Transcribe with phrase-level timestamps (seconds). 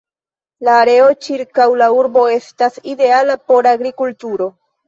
[0.67, 4.53] La areo ĉirkaŭ la urbo estas ideala por agrikulturo.